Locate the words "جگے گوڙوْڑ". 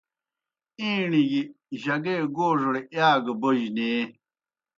1.83-2.75